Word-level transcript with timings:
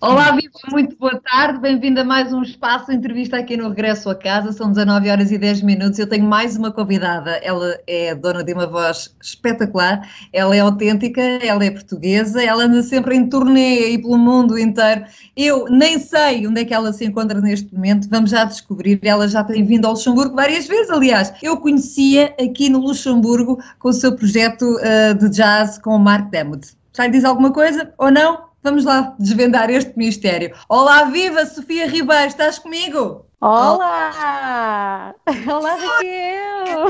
Olá, 0.00 0.30
Viva, 0.30 0.52
muito 0.70 0.96
boa 0.96 1.20
tarde, 1.20 1.58
bem-vindo 1.58 2.00
a 2.00 2.04
mais 2.04 2.32
um 2.32 2.40
espaço 2.40 2.92
entrevista 2.92 3.36
aqui 3.36 3.56
no 3.56 3.68
Regresso 3.68 4.08
a 4.08 4.14
Casa, 4.14 4.52
são 4.52 4.70
19 4.70 5.10
horas 5.10 5.32
e 5.32 5.36
10 5.36 5.62
minutos, 5.62 5.98
eu 5.98 6.08
tenho 6.08 6.24
mais 6.24 6.56
uma 6.56 6.70
convidada, 6.70 7.32
ela 7.42 7.76
é 7.84 8.14
dona 8.14 8.44
de 8.44 8.52
uma 8.52 8.64
voz 8.64 9.12
espetacular, 9.20 10.08
ela 10.32 10.54
é 10.54 10.60
autêntica, 10.60 11.20
ela 11.20 11.64
é 11.64 11.70
portuguesa, 11.72 12.40
ela 12.40 12.62
anda 12.62 12.80
sempre 12.84 13.16
em 13.16 13.28
turnê 13.28 13.86
aí 13.86 13.98
pelo 14.00 14.16
mundo 14.16 14.56
inteiro, 14.56 15.04
eu 15.36 15.64
nem 15.68 15.98
sei 15.98 16.46
onde 16.46 16.60
é 16.60 16.64
que 16.64 16.72
ela 16.72 16.92
se 16.92 17.04
encontra 17.04 17.40
neste 17.40 17.74
momento, 17.74 18.08
vamos 18.08 18.30
já 18.30 18.44
descobrir, 18.44 19.00
ela 19.02 19.26
já 19.26 19.42
tem 19.42 19.64
vindo 19.64 19.84
ao 19.84 19.94
Luxemburgo 19.94 20.36
várias 20.36 20.68
vezes, 20.68 20.90
aliás, 20.90 21.34
eu 21.42 21.56
conhecia 21.56 22.36
aqui 22.40 22.68
no 22.68 22.78
Luxemburgo 22.78 23.58
com 23.80 23.88
o 23.88 23.92
seu 23.92 24.14
projeto 24.14 24.62
uh, 24.62 25.14
de 25.18 25.28
jazz 25.30 25.76
com 25.76 25.90
o 25.90 25.98
Mark 25.98 26.30
Demuth. 26.30 26.76
Já 26.96 27.04
lhe 27.04 27.10
diz 27.10 27.24
alguma 27.24 27.52
coisa 27.52 27.92
ou 27.98 28.12
não? 28.12 28.47
Vamos 28.62 28.84
lá 28.84 29.14
desvendar 29.20 29.70
este 29.70 29.96
mistério. 29.96 30.52
Olá, 30.68 31.04
viva 31.04 31.46
Sofia 31.46 31.86
Ribeiro, 31.86 32.26
estás 32.26 32.58
comigo? 32.58 33.24
Olá! 33.40 35.14
Olá, 35.46 35.76
Raquel! 35.76 36.86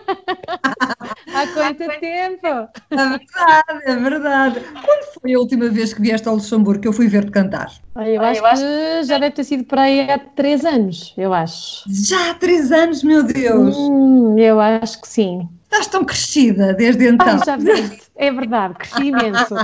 Há 1.34 1.46
quanto 1.52 2.00
tempo? 2.00 2.46
É 2.46 2.96
verdade, 2.96 3.82
é 3.84 3.96
verdade. 3.96 4.60
Quando 4.82 5.20
foi 5.20 5.34
a 5.34 5.38
última 5.38 5.68
vez 5.68 5.92
que 5.92 6.00
vieste 6.00 6.26
ao 6.26 6.36
Luxemburgo 6.36 6.80
que 6.80 6.88
eu 6.88 6.92
fui 6.92 7.06
ver-te 7.06 7.30
cantar? 7.30 7.70
Eu 7.96 8.22
acho, 8.22 8.40
eu 8.40 8.46
acho 8.46 8.62
que 8.62 9.02
já 9.04 9.18
deve 9.18 9.34
ter 9.34 9.44
sido 9.44 9.64
por 9.64 9.78
aí 9.78 10.10
há 10.10 10.18
três 10.18 10.64
anos, 10.64 11.14
eu 11.18 11.34
acho. 11.34 11.84
Já 11.86 12.30
há 12.30 12.34
três 12.34 12.72
anos, 12.72 13.04
meu 13.04 13.22
Deus! 13.22 13.76
Hum, 13.76 14.38
eu 14.38 14.58
acho 14.58 15.02
que 15.02 15.08
sim. 15.08 15.46
Estás 15.64 15.86
tão 15.86 16.04
crescida 16.04 16.72
desde 16.74 17.08
então. 17.08 17.26
Ai, 17.28 17.44
já 17.44 17.56
viste. 17.56 18.09
É 18.20 18.30
verdade, 18.30 18.74
cresci 18.74 19.06
imenso. 19.06 19.54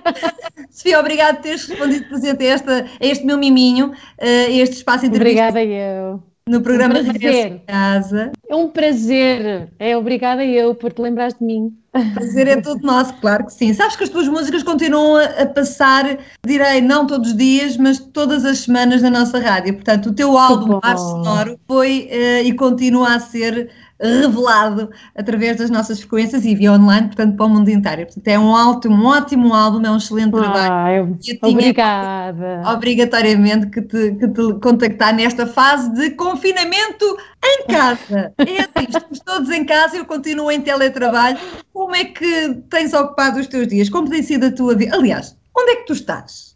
Sofia, 0.72 0.98
obrigada 0.98 1.34
por 1.34 1.42
teres 1.42 1.66
respondido 1.66 2.08
presente 2.08 2.46
a, 2.46 2.48
esta, 2.48 2.86
a 2.98 3.06
este 3.06 3.26
meu 3.26 3.36
miminho, 3.36 3.92
a 4.18 4.50
este 4.50 4.76
espaço 4.76 5.04
entrevista. 5.04 5.48
Obrigada 5.48 5.62
eu. 5.62 6.22
No 6.48 6.62
programa 6.62 6.98
um 6.98 7.02
Regresso 7.02 7.60
Casa. 7.66 8.32
É 8.48 8.56
um 8.56 8.68
prazer. 8.68 9.68
É 9.78 9.94
obrigada 9.94 10.42
eu 10.42 10.74
por 10.74 10.94
te 10.94 11.02
lembrares 11.02 11.34
de 11.38 11.44
mim. 11.44 11.76
Prazer 12.14 12.48
é 12.48 12.60
todo 12.60 12.80
nosso, 12.80 13.12
claro 13.20 13.44
que 13.44 13.52
sim. 13.52 13.74
Sabes 13.74 13.96
que 13.96 14.04
as 14.04 14.08
tuas 14.08 14.26
músicas 14.28 14.62
continuam 14.62 15.16
a, 15.16 15.24
a, 15.24 15.46
passar, 15.46 16.18
direi, 16.44 16.80
não 16.80 17.06
todos 17.06 17.32
os 17.32 17.36
dias, 17.36 17.76
mas 17.76 17.98
todas 17.98 18.46
as 18.46 18.60
semanas 18.60 19.02
na 19.02 19.10
nossa 19.10 19.38
rádio. 19.38 19.74
Portanto, 19.74 20.06
o 20.06 20.14
teu 20.14 20.38
álbum 20.38 20.80
Mar 20.82 20.96
Sonoro 20.96 21.60
foi 21.66 22.08
uh, 22.10 22.46
e 22.46 22.52
continua 22.54 23.14
a 23.14 23.20
ser 23.20 23.70
revelado 24.00 24.90
através 25.14 25.58
das 25.58 25.70
nossas 25.70 26.00
frequências 26.00 26.44
e 26.44 26.54
via 26.54 26.72
online, 26.72 27.08
portanto, 27.08 27.36
para 27.36 27.46
o 27.46 27.48
mundo 27.48 27.68
inteiro. 27.68 28.06
Portanto, 28.06 28.28
é 28.28 28.38
um, 28.38 28.54
alto, 28.54 28.88
um 28.88 29.04
ótimo 29.04 29.54
álbum, 29.54 29.84
é 29.84 29.90
um 29.90 29.96
excelente 29.96 30.34
ah, 30.34 30.38
trabalho. 30.38 31.18
Eu, 31.26 31.48
obrigada. 31.48 32.62
Obrigatoriamente 32.72 33.66
que 33.66 33.82
te, 33.82 34.12
que 34.12 34.28
te 34.28 34.54
contactar 34.60 35.14
nesta 35.14 35.46
fase 35.46 35.92
de 35.94 36.10
confinamento 36.10 37.16
em 37.44 37.66
casa. 37.66 38.32
É 38.38 38.60
assim, 38.60 38.86
estamos 38.88 39.20
todos 39.20 39.50
em 39.50 39.64
casa, 39.64 39.96
eu 39.96 40.04
continuo 40.04 40.50
em 40.50 40.60
teletrabalho. 40.60 41.38
Como 41.72 41.94
é 41.94 42.04
que 42.04 42.54
tens 42.70 42.92
ocupado 42.92 43.38
os 43.38 43.46
teus 43.46 43.68
dias? 43.68 43.88
Como 43.88 44.08
tem 44.08 44.22
sido 44.22 44.46
a 44.46 44.50
tua 44.50 44.74
vida? 44.74 44.94
Aliás, 44.94 45.36
onde 45.56 45.72
é 45.72 45.76
que 45.76 45.86
tu 45.86 45.92
estás? 45.92 46.49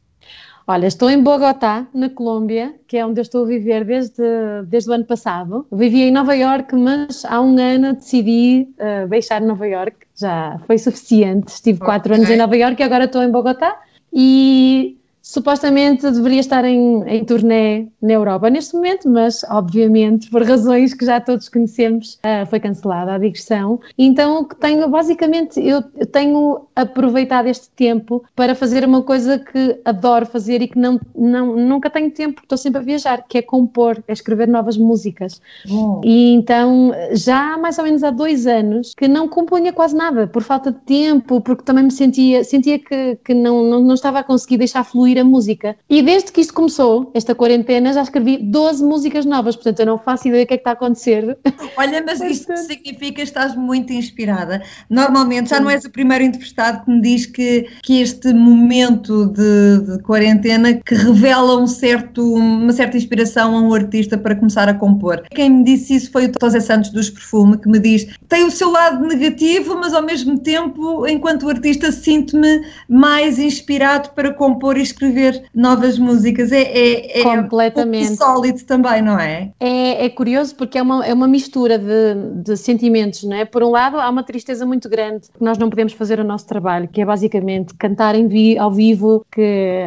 Olha, 0.67 0.87
estou 0.87 1.11
em 1.11 1.23
Bogotá, 1.23 1.87
na 1.93 2.09
Colômbia, 2.09 2.75
que 2.89 2.97
é 2.97 3.05
onde 3.05 3.21
eu 3.21 3.23
estou 3.23 3.45
a 3.45 3.47
viver 3.47 3.85
desde, 3.85 4.23
desde 4.67 4.89
o 4.89 4.95
ano 4.95 5.05
passado. 5.05 5.67
Vivia 5.71 6.07
em 6.07 6.11
Nova 6.11 6.35
York, 6.35 6.75
mas 6.75 7.23
há 7.27 7.41
um 7.41 7.59
ano 7.59 7.93
decidi 7.93 8.67
uh, 8.79 9.07
deixar 9.07 9.43
Nova 9.43 9.69
York, 9.69 10.07
já 10.17 10.59
foi 10.67 10.79
suficiente. 10.79 11.49
Estive 11.49 11.77
okay. 11.77 11.87
quatro 11.87 12.15
anos 12.15 12.31
em 12.31 12.37
Nova 12.37 12.57
York 12.57 12.81
e 12.81 12.85
agora 12.85 13.05
estou 13.05 13.23
em 13.23 13.31
Bogotá. 13.31 13.79
E 14.11 14.97
supostamente 15.25 16.09
deveria 16.11 16.41
estar 16.41 16.67
em, 16.67 17.03
em 17.09 17.25
turnê 17.25 17.87
na 18.01 18.13
Europa 18.13 18.51
neste 18.51 18.75
momento, 18.75 19.09
mas 19.09 19.43
obviamente 19.45 20.29
por 20.29 20.43
razões 20.43 20.93
que 20.93 21.07
já 21.07 21.19
todos 21.19 21.49
conhecemos 21.49 22.21
uh, 22.23 22.45
foi 22.47 22.61
cancelada 22.61 23.15
a 23.15 23.19
digressão. 23.19 23.81
Então 23.97 24.43
o 24.43 24.45
que 24.45 24.55
tenho 24.57 24.87
basicamente 24.87 25.59
eu, 25.59 25.83
eu, 25.97 26.07
tenho 26.07 26.67
aproveitado 26.77 27.47
este 27.47 27.71
tempo 27.71 28.23
para 28.37 28.55
fazer 28.55 28.85
uma 28.85 29.01
coisa 29.01 29.39
que 29.39 29.81
adoro 29.83 30.27
fazer 30.27 30.61
e 30.61 30.69
que 30.69 30.79
não, 30.79 31.01
não 31.17 31.57
nunca 31.57 31.89
tenho 31.89 32.11
tempo 32.11 32.35
porque 32.35 32.45
estou 32.45 32.59
sempre 32.59 32.83
a 32.83 32.85
viajar, 32.85 33.25
que 33.27 33.39
é 33.39 33.43
compor, 33.43 34.05
é 34.07 34.13
escrever 34.13 34.47
novas 34.47 34.77
músicas. 34.77 35.41
Oh. 35.71 36.03
E 36.05 36.35
então 36.35 36.93
já 37.13 37.55
há 37.55 37.59
mais 37.59 37.79
ou 37.79 37.85
menos 37.85 38.05
há 38.05 38.11
dois 38.11 38.47
anos 38.47 38.93
que 38.95 39.09
não 39.09 39.27
compunha 39.27 39.73
quase 39.73 39.97
nada 39.97 40.27
por 40.27 40.43
falta 40.43 40.71
de 40.71 40.81
tempo, 40.81 41.41
porque 41.41 41.63
também 41.63 41.85
me 41.85 41.91
sentia 41.91 42.45
sentia 42.45 42.79
que, 42.79 43.19
que 43.25 43.33
não, 43.33 43.65
não, 43.65 43.83
não 43.83 43.95
estava 43.95 44.19
a 44.19 44.23
conseguir 44.23 44.59
deixar 44.59 44.85
fluir 44.85 45.14
a 45.19 45.25
música. 45.25 45.77
E 45.89 46.03
desde 46.03 46.33
que 46.33 46.41
isto 46.41 46.55
começou, 46.55 47.11
esta 47.15 47.35
quarentena, 47.35 47.93
já 47.93 48.03
escrevi 48.03 48.39
12 48.39 48.85
músicas 48.85 49.25
novas, 49.25 49.57
portanto 49.57 49.81
eu 49.81 49.87
não 49.87 49.99
faço 49.99 50.29
ideia 50.29 50.45
do 50.45 50.49
que 50.49 50.55
é 50.55 50.57
que 50.57 50.61
está 50.61 50.71
a 50.71 50.75
acontecer. 50.75 51.37
Olha, 51.77 52.03
mas 52.05 52.21
isto 52.21 52.57
significa 52.57 53.15
que 53.15 53.23
estás 53.23 53.55
muito 53.55 53.93
inspirada. 53.93 54.63
Normalmente, 54.89 55.51
já 55.51 55.61
não 55.61 55.71
és 55.71 55.85
o 55.85 55.91
primeiro 55.91 56.25
entrevistado 56.25 56.85
que 56.85 56.91
me 56.91 57.01
diz 57.01 57.27
que, 57.27 57.67
que 57.83 58.01
este 58.01 58.33
momento 58.33 59.27
de, 59.27 59.81
de 59.81 60.03
quarentena 60.03 60.75
que 60.75 60.95
revela 60.95 61.57
um 61.57 61.67
certo, 61.67 62.35
uma 62.35 62.73
certa 62.73 62.97
inspiração 62.97 63.57
a 63.57 63.61
um 63.61 63.75
artista 63.75 64.19
para 64.19 64.35
começar 64.35 64.69
a 64.69 64.75
compor. 64.75 65.23
Quem 65.31 65.51
me 65.51 65.65
disse 65.65 65.95
isso 65.95 66.11
foi 66.11 66.27
o 66.27 66.33
José 66.41 66.61
Santos 66.61 66.91
dos 66.91 67.11
Perfume, 67.11 67.59
que 67.59 67.69
me 67.69 67.79
diz 67.79 68.07
tem 68.29 68.45
o 68.45 68.51
seu 68.51 68.71
lado 68.71 69.07
negativo, 69.07 69.77
mas 69.77 69.95
ao 69.95 70.03
mesmo 70.03 70.39
tempo, 70.39 71.07
enquanto 71.07 71.49
artista, 71.49 71.93
sinto-me 71.93 72.63
mais 72.89 73.39
inspirado 73.39 74.11
para 74.11 74.33
compor 74.33 74.77
e 74.77 74.83
escrever 74.83 75.04
escrever 75.05 75.45
novas 75.55 75.99
músicas. 75.99 76.53
É, 76.53 76.63
é, 76.63 77.21
é 77.21 77.23
completamente 77.23 78.13
um 78.13 78.17
sólido 78.17 78.65
também, 78.65 79.03
não 79.03 79.19
é? 79.19 79.53
É, 79.61 80.07
é 80.07 80.09
curioso 80.09 80.55
porque 80.55 80.79
é 80.79 80.83
uma, 80.83 81.05
é 81.05 81.13
uma 81.13 81.29
mistura 81.29 81.79
de, 81.79 82.43
de 82.43 82.57
sentimentos, 82.57 83.25
não 83.25 83.37
é? 83.37 83.45
Por 83.45 83.63
um 83.63 83.71
lado, 83.71 83.99
há 83.99 84.09
uma 84.09 84.23
tristeza 84.23 84.65
muito 84.65 84.89
grande 84.89 85.29
que 85.29 85.45
nós 85.45 85.59
não 85.59 85.69
podemos 85.69 85.93
fazer 85.93 86.19
o 86.19 86.25
nosso 86.25 86.47
trabalho, 86.47 86.89
que 86.89 87.01
é 87.01 87.05
basicamente 87.05 87.75
cantar 87.75 88.15
em 88.15 88.27
vi, 88.27 88.59
ao 88.59 88.71
vivo, 88.71 89.25
que 89.31 89.85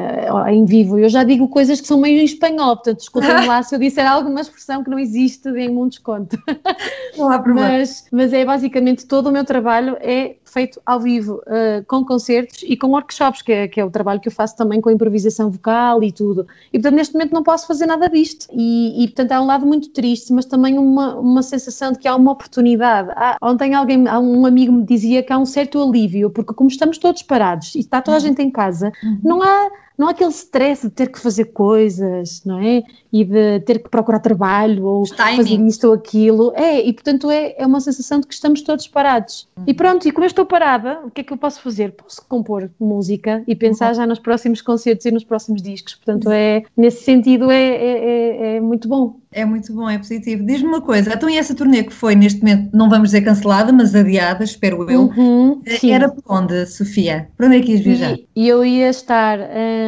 em 0.49 0.65
vivo. 0.65 0.97
Eu 0.97 1.09
já 1.09 1.23
digo 1.23 1.47
coisas 1.47 1.81
que 1.81 1.87
são 1.87 1.99
meio 1.99 2.21
em 2.21 2.25
espanhol, 2.25 2.75
portanto, 2.75 2.97
desculpem 2.97 3.45
lá 3.45 3.61
se 3.63 3.75
eu 3.75 3.79
disser 3.79 4.09
alguma 4.09 4.41
expressão 4.41 4.83
que 4.83 4.89
não 4.89 4.99
existe 4.99 5.49
em 5.49 5.69
um 5.69 5.87
desconto. 5.87 6.37
Não 7.17 7.29
há 7.29 7.39
problema. 7.41 7.69
Mas, 7.69 8.05
mas 8.11 8.33
é 8.33 8.45
basicamente 8.45 9.05
todo 9.05 9.27
o 9.27 9.31
meu 9.31 9.43
trabalho 9.43 9.97
é 9.99 10.35
feito 10.47 10.81
ao 10.85 10.99
vivo, 10.99 11.41
uh, 11.45 11.85
com 11.87 12.03
concertos 12.03 12.63
e 12.63 12.75
com 12.75 12.87
workshops, 12.87 13.41
que 13.41 13.51
é, 13.51 13.67
que 13.67 13.79
é 13.79 13.85
o 13.85 13.91
trabalho 13.91 14.19
que 14.19 14.27
eu 14.27 14.31
faço 14.31 14.55
também 14.55 14.81
com 14.81 14.89
improvisação 14.89 15.49
vocal 15.49 16.03
e 16.03 16.11
tudo. 16.11 16.47
E 16.71 16.79
portanto, 16.79 16.95
neste 16.95 17.13
momento 17.13 17.33
não 17.33 17.43
posso 17.43 17.67
fazer 17.67 17.85
nada 17.85 18.09
disto. 18.09 18.47
E, 18.51 19.03
e 19.03 19.07
portanto, 19.07 19.31
há 19.33 19.41
um 19.41 19.45
lado 19.45 19.65
muito 19.65 19.89
triste, 19.89 20.33
mas 20.33 20.45
também 20.45 20.77
uma, 20.77 21.15
uma 21.15 21.43
sensação 21.43 21.91
de 21.91 21.99
que 21.99 22.07
há 22.07 22.15
uma 22.15 22.31
oportunidade. 22.31 23.09
Há, 23.15 23.37
ontem 23.41 23.73
alguém, 23.73 24.07
um 24.07 24.45
amigo 24.45 24.71
me 24.71 24.83
dizia 24.83 25.21
que 25.21 25.31
há 25.31 25.37
um 25.37 25.45
certo 25.45 25.81
alívio, 25.81 26.29
porque 26.29 26.53
como 26.53 26.69
estamos 26.69 26.97
todos 26.97 27.21
parados 27.21 27.75
e 27.75 27.79
está 27.79 28.01
toda 28.01 28.17
a 28.17 28.19
uhum. 28.19 28.25
gente 28.25 28.41
em 28.41 28.49
casa, 28.49 28.91
uhum. 29.03 29.19
não 29.23 29.43
há 29.43 29.69
não 29.97 30.07
há 30.07 30.11
aquele 30.11 30.29
stress 30.29 30.87
de 30.87 30.93
ter 30.93 31.11
que 31.11 31.19
fazer 31.19 31.45
coisas, 31.45 32.43
não 32.45 32.59
é? 32.59 32.83
E 33.11 33.23
de 33.25 33.59
ter 33.61 33.79
que 33.79 33.89
procurar 33.89 34.19
trabalho 34.19 34.85
ou 34.85 35.05
fazer 35.07 35.59
isto 35.61 35.87
ou 35.87 35.93
aquilo. 35.93 36.53
É, 36.55 36.81
e 36.85 36.93
portanto 36.93 37.31
é, 37.31 37.55
é 37.57 37.65
uma 37.65 37.79
sensação 37.79 38.19
de 38.19 38.27
que 38.27 38.33
estamos 38.33 38.61
todos 38.61 38.87
parados. 38.87 39.47
Uhum. 39.57 39.63
E 39.67 39.73
pronto, 39.73 40.07
e 40.07 40.11
como 40.11 40.25
eu 40.25 40.27
estou 40.27 40.45
parada, 40.45 41.01
o 41.03 41.09
que 41.09 41.21
é 41.21 41.23
que 41.23 41.33
eu 41.33 41.37
posso 41.37 41.61
fazer? 41.61 41.93
Posso 41.93 42.23
compor 42.27 42.69
música 42.79 43.43
e 43.47 43.55
pensar 43.55 43.89
uhum. 43.89 43.95
já 43.95 44.07
nos 44.07 44.19
próximos 44.19 44.61
concertos 44.61 45.05
e 45.05 45.11
nos 45.11 45.23
próximos 45.23 45.61
discos. 45.61 45.95
Portanto, 45.95 46.29
é, 46.29 46.63
nesse 46.75 47.03
sentido 47.03 47.49
é, 47.49 47.67
é, 47.67 47.97
é, 47.97 48.55
é 48.57 48.61
muito 48.61 48.87
bom. 48.87 49.15
É 49.37 49.45
muito 49.45 49.71
bom, 49.71 49.87
é 49.87 49.99
positivo. 49.99 50.43
Diz-me 50.43 50.67
uma 50.67 50.81
coisa, 50.81 51.13
então 51.13 51.29
e 51.29 51.37
essa 51.37 51.53
turnê 51.53 51.83
que 51.83 51.93
foi 51.93 52.15
neste 52.15 52.39
momento, 52.39 52.75
não 52.75 52.89
vamos 52.89 53.09
dizer 53.09 53.21
cancelada, 53.21 53.71
mas 53.71 53.93
adiada, 53.93 54.43
espero 54.43 54.89
eu, 54.89 55.11
uhum, 55.15 55.61
eh, 55.63 55.91
era 55.91 56.09
para 56.09 56.35
onde, 56.35 56.65
Sofia? 56.65 57.29
Para 57.37 57.45
onde 57.45 57.57
é 57.57 57.61
que 57.61 57.73
ias 57.73 57.81
viajar? 57.81 58.13
E, 58.13 58.27
e 58.35 58.47
eu 58.47 58.65
ia 58.65 58.89
estar 58.89 59.37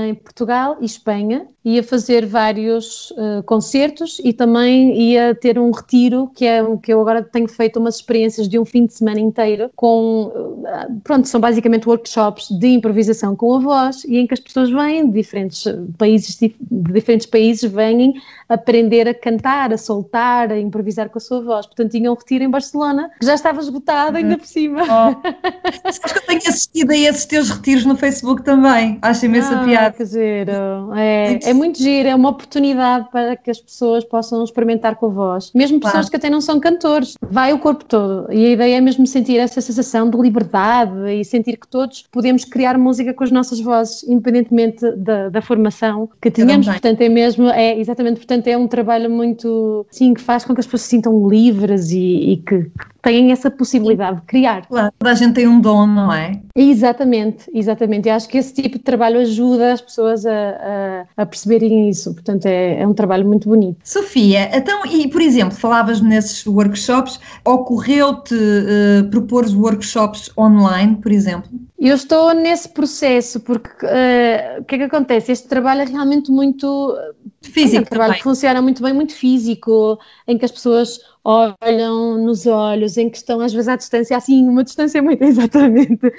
em 0.07 0.13
Portugal 0.13 0.77
e 0.79 0.85
Espanha 0.85 1.47
ia 1.75 1.83
fazer 1.83 2.25
vários 2.25 3.11
uh, 3.11 3.43
concertos 3.45 4.19
e 4.23 4.33
também 4.33 4.99
ia 4.99 5.35
ter 5.35 5.59
um 5.59 5.71
retiro, 5.71 6.31
que 6.33 6.45
é 6.45 6.63
que 6.81 6.93
eu 6.93 7.01
agora 7.01 7.21
tenho 7.21 7.47
feito 7.47 7.79
umas 7.79 7.95
experiências 7.95 8.47
de 8.47 8.57
um 8.57 8.65
fim 8.65 8.85
de 8.85 8.93
semana 8.93 9.19
inteiro 9.19 9.69
com, 9.75 10.25
uh, 10.25 11.01
pronto, 11.03 11.27
são 11.27 11.39
basicamente 11.39 11.87
workshops 11.87 12.47
de 12.59 12.67
improvisação 12.67 13.35
com 13.35 13.55
a 13.55 13.59
voz 13.59 14.03
e 14.05 14.17
em 14.17 14.27
que 14.27 14.33
as 14.33 14.39
pessoas 14.39 14.69
vêm 14.69 15.07
de 15.07 15.13
diferentes 15.13 15.63
países, 15.97 16.37
de 16.37 16.53
diferentes 16.69 17.25
países, 17.25 17.71
vêm 17.71 18.13
aprender 18.47 19.07
a 19.07 19.13
cantar 19.13 19.71
a 19.71 19.77
soltar, 19.77 20.51
a 20.51 20.59
improvisar 20.59 21.09
com 21.09 21.17
a 21.17 21.21
sua 21.21 21.41
voz. 21.41 21.65
Portanto, 21.67 21.91
tinha 21.91 22.11
um 22.11 22.15
retiro 22.15 22.43
em 22.43 22.49
Barcelona 22.49 23.11
que 23.19 23.25
já 23.25 23.35
estava 23.35 23.59
esgotado 23.59 24.17
ainda 24.17 24.37
por 24.37 24.47
cima. 24.47 24.81
Oh. 24.83 25.19
Sabes 25.91 26.13
que 26.13 26.17
eu 26.17 26.25
tenho 26.25 26.41
assistido 26.47 26.91
a 26.91 26.97
esses 26.97 27.25
teus 27.25 27.49
retiros 27.49 27.85
no 27.85 27.95
Facebook 27.95 28.43
também. 28.43 28.97
Acho 29.01 29.25
imensa 29.25 29.59
ah, 29.59 29.63
piada. 29.63 29.95
Que 29.95 30.05
giro. 30.05 30.93
É, 30.95 31.39
é 31.43 31.53
muito 31.59 31.77
giro, 31.77 32.09
é 32.09 32.15
uma 32.15 32.29
oportunidade 32.29 33.09
para 33.11 33.35
que 33.35 33.51
as 33.51 33.59
pessoas 33.59 34.03
possam 34.03 34.43
experimentar 34.43 34.95
com 34.95 35.07
a 35.07 35.09
voz. 35.09 35.51
Mesmo 35.53 35.79
pessoas 35.79 35.93
claro. 35.93 36.09
que 36.09 36.15
até 36.15 36.29
não 36.29 36.41
são 36.41 36.59
cantores. 36.59 37.15
Vai 37.21 37.53
o 37.53 37.59
corpo 37.59 37.85
todo. 37.85 38.31
E 38.31 38.45
a 38.45 38.49
ideia 38.49 38.77
é 38.77 38.81
mesmo 38.81 39.05
sentir 39.05 39.37
essa 39.37 39.61
sensação 39.61 40.09
de 40.09 40.17
liberdade 40.17 41.11
e 41.11 41.23
sentir 41.23 41.57
que 41.57 41.67
todos 41.67 42.05
podemos 42.11 42.45
criar 42.45 42.77
música 42.77 43.13
com 43.13 43.23
as 43.23 43.31
nossas 43.31 43.59
vozes, 43.59 44.03
independentemente 44.03 44.89
da, 44.95 45.29
da 45.29 45.41
formação 45.41 46.09
que 46.21 46.31
tenhamos. 46.31 46.67
Portanto, 46.67 47.01
é 47.01 47.09
mesmo, 47.09 47.49
é 47.49 47.77
exatamente, 47.77 48.17
portanto, 48.17 48.47
é 48.47 48.57
um 48.57 48.67
trabalho 48.67 49.09
muito, 49.09 49.85
sim, 49.91 50.13
que 50.13 50.21
faz 50.21 50.45
com 50.45 50.53
que 50.53 50.61
as 50.61 50.65
pessoas 50.65 50.83
se 50.83 50.89
sintam 50.89 51.27
livres 51.27 51.91
e, 51.91 52.31
e 52.31 52.37
que 52.37 52.71
têm 53.01 53.31
essa 53.31 53.49
possibilidade 53.49 54.17
de 54.17 54.25
criar. 54.25 54.65
Claro, 54.67 54.93
toda 54.97 55.11
a 55.11 55.15
gente 55.15 55.33
tem 55.33 55.47
um 55.47 55.59
dom, 55.59 55.87
não 55.87 56.13
é? 56.13 56.39
Exatamente, 56.55 57.49
exatamente. 57.53 58.09
Eu 58.09 58.15
acho 58.15 58.27
que 58.27 58.37
esse 58.37 58.53
tipo 58.53 58.77
de 58.77 58.83
trabalho 58.83 59.19
ajuda 59.19 59.73
as 59.73 59.81
pessoas 59.81 60.25
a, 60.25 60.31
a, 60.31 61.05
a 61.23 61.25
perceberem 61.25 61.89
isso, 61.89 62.13
portanto 62.13 62.45
é, 62.45 62.81
é, 62.81 62.87
um 62.87 62.93
trabalho 62.93 63.25
muito 63.25 63.47
bonito. 63.47 63.77
Sofia, 63.83 64.49
então, 64.55 64.85
e 64.85 65.07
por 65.07 65.21
exemplo, 65.21 65.55
falavas 65.55 66.01
nesses 66.01 66.45
workshops, 66.45 67.19
ocorreu-te 67.45 68.35
uh, 68.35 69.09
propor 69.09 69.45
workshops 69.55 70.29
online, 70.37 70.97
por 70.97 71.11
exemplo? 71.11 71.49
Eu 71.79 71.95
estou 71.95 72.33
nesse 72.33 72.69
processo, 72.69 73.39
porque 73.39 73.85
uh, 73.85 74.59
o 74.59 74.63
que 74.65 74.75
é 74.75 74.77
que 74.79 74.83
acontece? 74.83 75.31
Este 75.31 75.47
trabalho 75.47 75.81
é 75.81 75.85
realmente 75.85 76.29
muito 76.29 76.67
físico. 77.41 77.77
É 77.77 77.81
um 77.81 77.83
trabalho 77.83 78.09
também. 78.09 78.17
que 78.17 78.23
funciona 78.23 78.61
muito 78.61 78.83
bem, 78.83 78.93
muito 78.93 79.13
físico, 79.13 79.99
em 80.27 80.37
que 80.37 80.45
as 80.45 80.51
pessoas 80.51 80.99
olham 81.23 82.17
nos 82.17 82.45
olhos, 82.47 82.97
em 82.97 83.09
que 83.09 83.17
estão 83.17 83.39
às 83.39 83.53
vezes 83.53 83.67
à 83.67 83.75
distância, 83.75 84.17
assim, 84.17 84.47
uma 84.47 84.63
distância 84.63 85.01
muito 85.01 85.21
exatamente, 85.23 86.11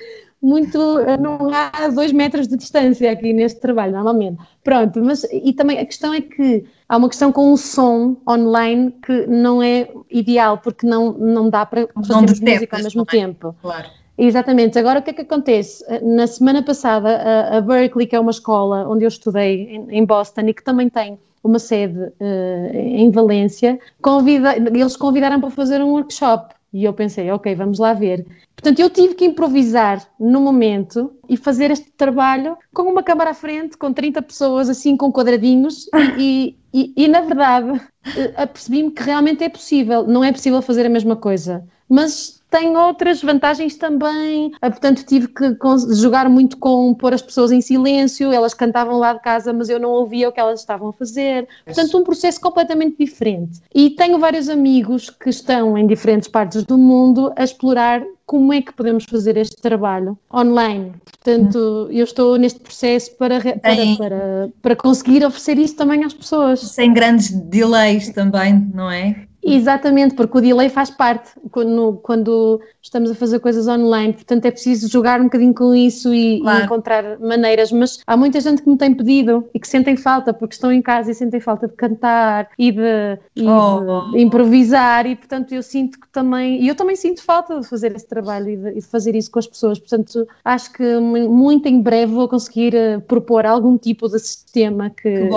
muito, 0.42 0.78
não 1.20 1.50
há 1.52 1.88
dois 1.88 2.12
metros 2.12 2.48
de 2.48 2.56
distância 2.56 3.12
aqui 3.12 3.32
neste 3.32 3.60
trabalho, 3.60 3.92
normalmente. 3.92 4.38
Pronto, 4.64 5.02
mas 5.02 5.24
e 5.24 5.52
também 5.52 5.78
a 5.78 5.84
questão 5.84 6.14
é 6.14 6.20
que 6.20 6.64
há 6.88 6.96
uma 6.96 7.08
questão 7.08 7.30
com 7.30 7.52
o 7.52 7.56
som 7.58 8.16
online 8.28 8.94
que 9.04 9.26
não 9.26 9.62
é 9.62 9.90
ideal, 10.10 10.58
porque 10.58 10.86
não, 10.86 11.12
não 11.12 11.50
dá 11.50 11.66
para 11.66 11.86
fazer 11.94 12.14
música 12.14 12.76
ao 12.76 12.82
mesmo 12.82 13.04
tempo. 13.04 13.54
Claro. 13.60 13.99
Exatamente. 14.22 14.78
Agora, 14.78 15.00
o 15.00 15.02
que 15.02 15.10
é 15.10 15.12
que 15.14 15.22
acontece? 15.22 15.82
Na 16.02 16.26
semana 16.26 16.62
passada, 16.62 17.56
a, 17.56 17.60
Berkeley, 17.62 18.06
que 18.06 18.14
é 18.14 18.20
uma 18.20 18.30
escola 18.30 18.86
onde 18.86 19.02
eu 19.02 19.08
estudei 19.08 19.62
em, 19.62 19.98
em 19.98 20.04
Boston 20.04 20.42
e 20.42 20.52
que 20.52 20.62
também 20.62 20.90
tem 20.90 21.18
uma 21.42 21.58
sede 21.58 21.98
uh, 21.98 22.70
em 22.74 23.10
Valência, 23.10 23.78
convida, 24.02 24.54
eles 24.56 24.94
convidaram 24.94 25.40
para 25.40 25.48
fazer 25.48 25.80
um 25.80 25.92
workshop. 25.92 26.54
E 26.70 26.84
eu 26.84 26.92
pensei, 26.92 27.30
ok, 27.30 27.54
vamos 27.54 27.78
lá 27.78 27.94
ver. 27.94 28.26
Portanto, 28.54 28.78
eu 28.78 28.90
tive 28.90 29.14
que 29.14 29.24
improvisar 29.24 30.06
no 30.20 30.38
momento 30.40 31.12
e 31.26 31.36
fazer 31.36 31.70
este 31.70 31.90
trabalho 31.92 32.58
com 32.74 32.82
uma 32.82 33.02
câmara 33.02 33.30
à 33.30 33.34
frente, 33.34 33.78
com 33.78 33.90
30 33.90 34.20
pessoas 34.20 34.68
assim 34.68 34.98
com 34.98 35.10
quadradinhos 35.10 35.88
e, 36.18 36.56
e, 36.72 36.92
e, 36.94 37.04
e 37.04 37.08
na 37.08 37.22
verdade 37.22 37.80
eh, 38.16 38.34
apercebi-me 38.36 38.90
que 38.90 39.02
realmente 39.02 39.42
é 39.42 39.48
possível. 39.48 40.06
Não 40.06 40.22
é 40.22 40.30
possível 40.30 40.60
fazer 40.62 40.86
a 40.86 40.90
mesma 40.90 41.16
coisa, 41.16 41.66
mas 41.90 42.40
tem 42.48 42.76
outras 42.76 43.22
vantagens 43.22 43.76
também. 43.76 44.52
Ah, 44.60 44.70
portanto, 44.70 45.04
tive 45.04 45.28
que 45.28 45.56
jogar 45.94 46.28
muito 46.28 46.56
com 46.56 46.94
pôr 46.94 47.12
as 47.14 47.22
pessoas 47.22 47.52
em 47.52 47.60
silêncio, 47.60 48.32
elas 48.32 48.54
cantavam 48.54 48.98
lá 48.98 49.12
de 49.12 49.20
casa, 49.20 49.52
mas 49.52 49.68
eu 49.68 49.78
não 49.78 49.90
ouvia 49.90 50.28
o 50.28 50.32
que 50.32 50.40
elas 50.40 50.60
estavam 50.60 50.88
a 50.88 50.92
fazer. 50.92 51.48
Portanto, 51.64 51.98
um 51.98 52.04
processo 52.04 52.40
completamente 52.40 52.96
diferente. 52.98 53.60
E 53.74 53.90
tenho 53.90 54.18
vários 54.18 54.48
amigos 54.48 55.10
que 55.10 55.30
estão 55.30 55.76
em 55.76 55.86
diferentes 55.86 56.28
partes 56.28 56.64
do 56.64 56.78
mundo 56.78 57.32
a 57.36 57.44
explorar 57.44 58.02
como 58.26 58.52
é 58.52 58.62
que 58.62 58.72
podemos 58.72 59.04
fazer 59.04 59.36
este 59.36 59.56
trabalho 59.56 60.16
online. 60.32 60.92
Portanto, 61.04 61.88
eu 61.90 62.04
estou 62.04 62.36
neste 62.36 62.60
processo 62.60 63.16
para, 63.16 63.40
para, 63.40 63.96
para, 63.98 64.50
para 64.62 64.76
conseguir 64.76 65.24
oferecer 65.24 65.58
isso 65.58 65.74
também 65.76 66.04
às 66.04 66.14
pessoas. 66.14 66.60
Sem 66.60 66.92
grandes 66.92 67.30
delays 67.30 68.10
também, 68.10 68.70
não 68.72 68.88
é? 68.90 69.26
Exatamente, 69.42 70.14
porque 70.14 70.36
o 70.36 70.40
delay 70.40 70.68
faz 70.68 70.90
parte 70.90 71.30
quando, 71.50 71.98
quando, 72.02 72.60
estamos 72.82 73.10
a 73.10 73.14
fazer 73.14 73.40
coisas 73.40 73.66
online, 73.66 74.12
portanto 74.12 74.44
é 74.44 74.50
preciso 74.50 74.88
jogar 74.88 75.20
um 75.20 75.24
bocadinho 75.24 75.54
com 75.54 75.74
isso 75.74 76.12
e, 76.12 76.40
claro. 76.40 76.60
e, 76.60 76.64
encontrar 76.64 77.18
maneiras. 77.18 77.72
Mas 77.72 78.00
há 78.06 78.16
muita 78.16 78.40
gente 78.40 78.62
que 78.62 78.68
me 78.68 78.76
tem 78.76 78.94
pedido 78.94 79.48
e 79.54 79.58
que 79.58 79.66
sentem 79.66 79.96
falta, 79.96 80.34
porque 80.34 80.54
estão 80.54 80.70
em 80.70 80.82
casa 80.82 81.10
e 81.10 81.14
sentem 81.14 81.40
falta 81.40 81.66
de 81.66 81.74
cantar 81.74 82.48
e 82.58 82.70
de, 82.70 83.18
e 83.34 83.46
oh. 83.48 84.10
de 84.12 84.20
improvisar, 84.20 85.06
e 85.06 85.16
portanto 85.16 85.52
eu 85.52 85.62
sinto 85.62 85.98
que 85.98 86.08
também, 86.08 86.62
e 86.62 86.68
eu 86.68 86.74
também 86.74 86.96
sinto 86.96 87.22
falta 87.22 87.60
de 87.60 87.66
fazer 87.66 87.94
esse 87.96 88.06
trabalho 88.06 88.50
e 88.50 88.56
de, 88.56 88.68
e 88.70 88.74
de, 88.74 88.86
fazer 88.86 89.14
isso 89.14 89.30
com 89.30 89.38
as 89.38 89.46
pessoas. 89.46 89.78
Portanto, 89.78 90.26
acho 90.44 90.72
que 90.72 90.98
muito 90.98 91.66
em 91.66 91.80
breve 91.80 92.12
vou 92.12 92.28
conseguir 92.28 92.74
eh, 92.74 92.98
propor 92.98 93.46
algum 93.46 93.78
tipo 93.78 94.08
de 94.08 94.18
sistema 94.18 94.90
que, 94.90 95.28
que, 95.28 95.30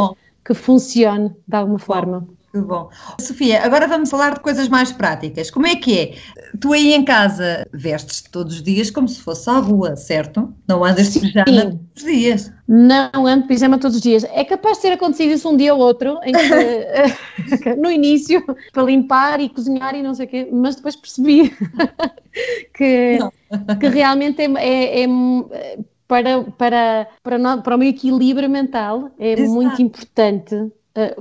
que 0.46 0.54
funcione 0.54 1.32
de 1.48 1.56
alguma 1.56 1.80
forma. 1.80 2.28
Que 2.54 2.62
bom. 2.62 2.88
Sofia, 3.20 3.64
agora 3.64 3.88
vamos 3.88 4.12
falar 4.12 4.36
de 4.36 4.40
coisas 4.40 4.70
mais 4.70 4.92
práticas. 4.92 5.50
Como 5.50 5.66
é 5.66 5.76
que 5.76 6.00
é? 6.00 6.16
Tu 6.60 6.72
aí 6.72 6.94
em 6.94 7.04
casa 7.04 7.68
vestes 7.74 8.22
todos 8.22 8.58
os 8.58 8.62
dias 8.62 8.92
como 8.92 9.08
se 9.08 9.20
fosse 9.20 9.50
à 9.50 9.58
rua, 9.58 9.96
certo? 9.96 10.54
Não 10.68 10.86
andas 10.86 11.12
de 11.12 11.22
pijama 11.22 11.46
todos 11.46 11.82
os 11.98 12.04
dias. 12.04 12.54
Não 12.68 13.26
ando 13.26 13.42
de 13.42 13.48
pijama 13.48 13.80
todos 13.80 13.98
os 13.98 14.04
dias. 14.04 14.24
É 14.26 14.46
capaz 14.46 14.78
de 14.78 14.84
ter 14.84 14.92
acontecido 14.92 15.32
isso 15.32 15.50
um 15.50 15.58
dia 15.58 15.74
ou 15.74 15.82
outro, 15.82 16.20
que, 17.64 17.74
no 17.76 17.90
início, 17.90 18.46
para 18.72 18.84
limpar 18.84 19.40
e 19.40 19.50
cozinhar 19.50 19.96
e 19.96 20.04
não 20.04 20.14
sei 20.14 20.28
o 20.28 20.30
quê, 20.30 20.48
mas 20.52 20.76
depois 20.76 20.96
percebi 20.96 21.52
que, 22.78 23.18
que 23.80 23.88
realmente 23.88 24.44
é, 24.44 24.46
é, 24.46 25.04
é 25.06 25.08
para, 26.08 26.44
para, 26.56 27.08
para, 27.24 27.58
para 27.64 27.76
o 27.76 27.80
meu 27.80 27.90
equilíbrio 27.90 28.48
mental 28.48 29.10
é 29.18 29.32
Exato. 29.32 29.52
muito 29.52 29.82
importante 29.82 30.72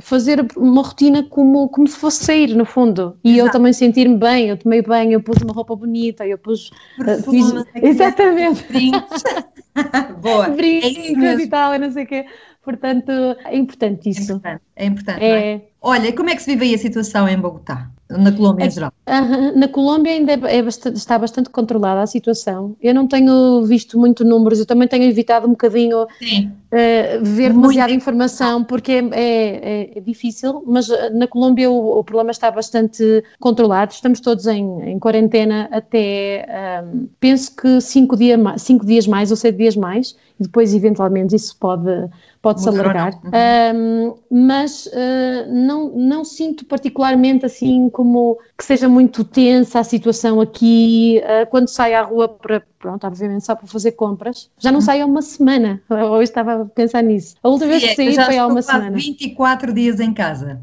fazer 0.00 0.46
uma 0.56 0.82
rotina 0.82 1.22
como, 1.22 1.68
como 1.68 1.86
se 1.88 1.96
fosse 1.96 2.24
sair, 2.24 2.54
no 2.54 2.64
fundo. 2.64 3.16
E 3.24 3.34
Exato. 3.34 3.48
eu 3.48 3.52
também 3.52 3.72
sentir-me 3.72 4.16
bem, 4.16 4.48
eu 4.48 4.56
tomei 4.56 4.82
bem, 4.82 5.12
eu 5.12 5.22
pus 5.22 5.38
uma 5.42 5.52
roupa 5.52 5.74
bonita, 5.74 6.26
eu 6.26 6.36
pus. 6.36 6.70
Uh, 6.98 7.30
fiz... 7.30 7.52
Exatamente. 7.82 8.64
Boa. 10.20 10.48
Brincos 10.50 11.22
é 11.22 11.34
e 11.36 11.46
tal, 11.48 11.78
não 11.78 11.90
sei 11.90 12.04
o 12.04 12.06
quê. 12.06 12.26
Portanto, 12.62 13.10
é 13.44 13.56
importante 13.56 14.10
isso. 14.10 14.32
É 14.32 14.34
importante, 14.34 14.62
é 14.76 14.84
importante. 14.84 15.24
É. 15.24 15.71
É? 15.82 15.88
Olha, 15.88 16.12
como 16.12 16.30
é 16.30 16.36
que 16.36 16.42
se 16.42 16.50
vive 16.52 16.66
aí 16.66 16.74
a 16.74 16.78
situação 16.78 17.28
em 17.28 17.38
Bogotá? 17.38 17.90
Na 18.18 18.32
Colômbia 18.32 18.66
em 18.66 18.70
geral? 18.70 18.92
Na 19.56 19.68
Colômbia 19.68 20.12
ainda 20.12 20.32
é, 20.32 20.58
é 20.58 20.62
bastante, 20.62 20.96
está 20.96 21.18
bastante 21.18 21.50
controlada 21.50 22.02
a 22.02 22.06
situação. 22.06 22.76
Eu 22.82 22.94
não 22.94 23.06
tenho 23.06 23.64
visto 23.64 23.98
muito 23.98 24.24
números, 24.24 24.58
eu 24.58 24.66
também 24.66 24.86
tenho 24.86 25.04
evitado 25.04 25.46
um 25.46 25.50
bocadinho 25.50 26.02
uh, 26.02 26.08
ver 27.22 27.52
demasiada 27.52 27.92
informação 27.92 28.64
porque 28.64 28.92
é, 28.92 29.08
é, 29.12 29.98
é, 29.98 30.00
difícil, 30.00 30.62
mas 30.66 30.90
eh, 30.90 31.10
na 31.10 31.26
Colômbia 31.26 31.70
o, 31.70 31.98
o, 31.98 32.04
problema 32.04 32.30
está 32.30 32.50
bastante 32.50 33.24
controlado. 33.40 33.92
Estamos 33.92 34.20
todos 34.20 34.46
em, 34.46 34.82
em 34.82 34.98
quarentena 34.98 35.68
até, 35.70 36.46
um, 36.84 37.08
penso 37.18 37.54
que 37.56 37.80
cinco, 37.80 38.16
dia, 38.16 38.36
cinco 38.58 38.84
dias 38.84 39.06
mais 39.06 39.30
ou 39.30 39.36
sete 39.36 39.56
dias 39.56 39.76
mais, 39.76 40.16
e 40.38 40.42
depois 40.42 40.74
eventualmente 40.74 41.34
isso 41.34 41.56
pode 41.58 42.08
pode-se 42.42 42.68
alargar, 42.68 43.14
uhum. 43.22 44.14
um, 44.30 44.46
mas 44.48 44.86
uh, 44.86 45.48
não, 45.48 45.71
não 45.94 46.24
sinto 46.24 46.64
particularmente 46.64 47.46
assim 47.46 47.88
como 47.90 48.38
que 48.56 48.64
seja 48.64 48.88
muito 48.88 49.24
tensa 49.24 49.80
a 49.80 49.84
situação 49.84 50.40
aqui, 50.40 51.20
uh, 51.24 51.48
quando 51.50 51.68
saio 51.68 51.98
à 51.98 52.02
rua 52.02 52.28
para, 52.28 52.62
pronto, 52.78 53.06
obviamente 53.06 53.44
só 53.44 53.54
para 53.54 53.66
fazer 53.66 53.92
compras, 53.92 54.50
já 54.58 54.70
não 54.70 54.78
uhum. 54.78 54.84
saio 54.84 55.02
há 55.02 55.06
uma 55.06 55.22
semana, 55.22 55.82
hoje 55.90 56.24
estava 56.24 56.62
a 56.62 56.64
pensar 56.64 57.02
nisso, 57.02 57.36
a 57.42 57.48
última 57.48 57.70
vez 57.70 57.82
que 57.82 57.94
saí 57.94 58.14
foi 58.14 58.38
há 58.38 58.46
uma 58.46 58.62
semana. 58.62 58.96
24 58.96 59.72
dias 59.72 60.00
em 60.00 60.12
casa. 60.12 60.60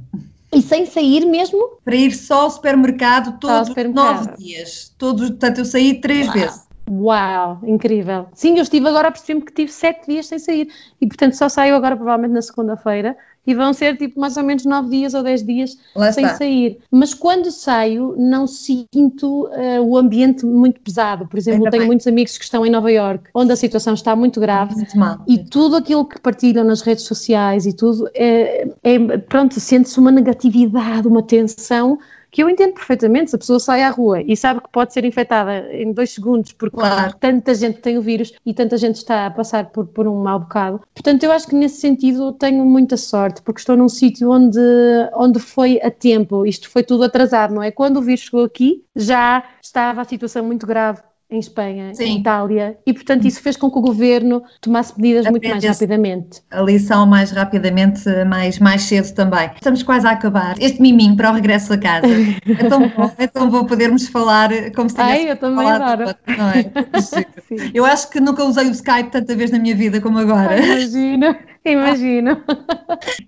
E 0.51 0.61
sem 0.61 0.85
sair 0.85 1.25
mesmo? 1.25 1.77
Para 1.85 1.95
ir 1.95 2.11
só 2.11 2.41
ao 2.41 2.49
supermercado 2.49 3.39
todos 3.39 3.69
os 3.69 3.93
nove 3.93 4.31
dias. 4.37 4.93
Todos, 4.97 5.29
portanto, 5.29 5.59
eu 5.59 5.65
saí 5.65 6.01
três 6.01 6.25
Uau. 6.25 6.33
vezes. 6.33 6.69
Uau, 6.89 7.59
incrível. 7.63 8.25
Sim, 8.33 8.57
eu 8.57 8.63
estive 8.63 8.87
agora, 8.87 9.11
percebi-me 9.11 9.45
que 9.45 9.53
tive 9.53 9.71
sete 9.71 10.07
dias 10.07 10.25
sem 10.25 10.39
sair 10.39 10.69
e, 10.99 11.05
portanto, 11.05 11.33
só 11.33 11.47
saio 11.47 11.75
agora 11.75 11.95
provavelmente 11.95 12.33
na 12.33 12.41
segunda-feira 12.41 13.15
e 13.45 13.53
vão 13.53 13.73
ser 13.73 13.97
tipo 13.97 14.19
mais 14.19 14.37
ou 14.37 14.43
menos 14.43 14.65
nove 14.65 14.89
dias 14.89 15.13
ou 15.13 15.23
dez 15.23 15.43
dias 15.43 15.77
Lá 15.95 16.11
sem 16.11 16.25
está. 16.25 16.37
sair. 16.37 16.79
Mas 16.91 17.13
quando 17.13 17.51
saio, 17.51 18.15
não 18.17 18.45
sinto 18.45 19.47
uh, 19.47 19.81
o 19.81 19.97
ambiente 19.97 20.45
muito 20.45 20.79
pesado. 20.81 21.27
Por 21.27 21.37
exemplo, 21.37 21.69
tenho 21.69 21.85
muitos 21.85 22.05
amigos 22.07 22.37
que 22.37 22.43
estão 22.43 22.65
em 22.65 22.69
Nova 22.69 22.91
York, 22.91 23.29
onde 23.33 23.51
a 23.51 23.55
situação 23.55 23.93
está 23.93 24.15
muito 24.15 24.39
grave 24.39 24.75
muito 24.75 24.97
mal. 24.97 25.23
e 25.27 25.37
tudo 25.37 25.75
aquilo 25.77 26.05
que 26.05 26.19
partilham 26.19 26.63
nas 26.63 26.81
redes 26.81 27.05
sociais 27.05 27.65
e 27.65 27.73
tudo, 27.73 28.09
é, 28.13 28.67
é 28.83 29.17
pronto, 29.17 29.59
sente-se 29.59 29.99
uma 29.99 30.11
negatividade, 30.11 31.07
uma 31.07 31.23
tensão 31.23 31.97
que 32.31 32.43
eu 32.43 32.49
entendo 32.49 32.73
perfeitamente, 32.73 33.31
se 33.31 33.35
a 33.35 33.39
pessoa 33.39 33.59
sai 33.59 33.83
à 33.83 33.89
rua 33.89 34.21
e 34.21 34.35
sabe 34.35 34.61
que 34.61 34.69
pode 34.69 34.93
ser 34.93 35.05
infectada 35.05 35.73
em 35.73 35.91
dois 35.91 36.11
segundos 36.11 36.51
porque 36.53 36.77
claro. 36.77 37.15
tanta 37.19 37.53
gente 37.53 37.79
tem 37.79 37.97
o 37.97 38.01
vírus 38.01 38.33
e 38.45 38.53
tanta 38.53 38.77
gente 38.77 38.95
está 38.95 39.25
a 39.25 39.31
passar 39.31 39.65
por, 39.71 39.87
por 39.87 40.07
um 40.07 40.21
mau 40.21 40.39
bocado. 40.39 40.81
Portanto, 40.93 41.23
eu 41.23 41.31
acho 41.31 41.47
que 41.47 41.55
nesse 41.55 41.81
sentido 41.81 42.31
tenho 42.33 42.63
muita 42.65 42.97
sorte, 42.97 43.41
porque 43.41 43.59
estou 43.59 43.75
num 43.75 43.89
sítio 43.89 44.31
onde, 44.31 44.59
onde 45.13 45.39
foi 45.39 45.79
a 45.81 45.91
tempo, 45.91 46.45
isto 46.45 46.69
foi 46.69 46.83
tudo 46.83 47.03
atrasado, 47.03 47.53
não 47.53 47.63
é? 47.63 47.71
Quando 47.71 47.97
o 47.97 48.01
vírus 48.01 48.21
chegou 48.21 48.43
aqui, 48.43 48.83
já 48.95 49.43
estava 49.61 50.01
a 50.01 50.05
situação 50.05 50.43
muito 50.43 50.67
grave 50.67 51.01
em 51.29 51.39
Espanha, 51.39 51.93
Sim. 51.93 52.03
em 52.05 52.19
Itália, 52.19 52.77
e 52.85 52.93
portanto 52.93 53.25
isso 53.27 53.39
fez 53.41 53.55
com 53.55 53.69
que 53.69 53.77
o 53.77 53.81
governo 53.81 54.41
tomasse 54.59 54.99
medidas 54.99 55.29
muito 55.29 55.47
mais 55.47 55.63
rapidamente. 55.63 56.41
A 56.49 56.61
lição 56.61 57.05
mais 57.05 57.31
rapidamente, 57.31 58.03
mais, 58.25 58.57
mais 58.57 58.81
cedo 58.81 59.13
também. 59.13 59.51
Estamos 59.55 59.83
quase 59.83 60.07
a 60.07 60.11
acabar. 60.11 60.55
Este 60.59 60.81
miminho 60.81 61.15
para 61.15 61.31
o 61.31 61.33
regresso 61.33 61.71
a 61.73 61.77
casa. 61.77 62.07
É 62.47 62.67
tão 62.67 62.89
bom, 62.89 63.11
é 63.17 63.27
tão 63.27 63.49
bom 63.49 63.65
podermos 63.65 64.07
falar 64.07 64.49
como 64.71 64.89
se 64.89 64.99
Ai, 64.99 65.29
eu 65.29 65.37
também 65.37 65.69
adoro. 65.69 66.15
Não 66.27 66.49
é? 66.49 66.71
eu 67.73 67.85
acho 67.85 68.09
que 68.09 68.19
nunca 68.19 68.43
usei 68.43 68.67
o 68.67 68.71
Skype 68.71 69.11
tanta 69.11 69.35
vez 69.35 69.51
na 69.51 69.59
minha 69.59 69.75
vida 69.75 70.01
como 70.01 70.17
agora. 70.17 70.57
Imagina. 70.57 71.37
Imagino. 71.65 72.41